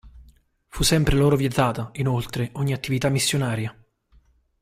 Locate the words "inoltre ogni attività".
1.93-3.07